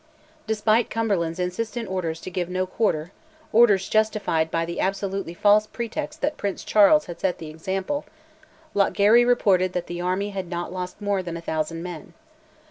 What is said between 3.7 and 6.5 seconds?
justified by the absolutely false pretext that